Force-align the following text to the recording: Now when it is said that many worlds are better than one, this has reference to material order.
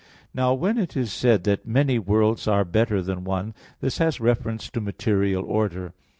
Now 0.33 0.55
when 0.55 0.79
it 0.79 0.97
is 0.97 1.13
said 1.13 1.43
that 1.43 1.67
many 1.67 1.99
worlds 1.99 2.47
are 2.47 2.65
better 2.65 3.03
than 3.03 3.23
one, 3.23 3.53
this 3.81 3.99
has 3.99 4.19
reference 4.19 4.67
to 4.71 4.81
material 4.81 5.43
order. 5.45 5.93